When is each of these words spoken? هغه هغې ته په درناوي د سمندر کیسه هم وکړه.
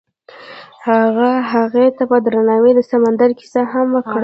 هغه 0.87 1.29
هغې 1.53 1.85
ته 1.97 2.03
په 2.09 2.17
درناوي 2.25 2.71
د 2.75 2.81
سمندر 2.91 3.29
کیسه 3.39 3.61
هم 3.71 3.87
وکړه. 3.95 4.19